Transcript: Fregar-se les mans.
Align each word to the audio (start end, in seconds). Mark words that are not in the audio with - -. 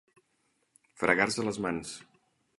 Fregar-se 1.03 1.47
les 1.49 1.61
mans. 1.67 1.95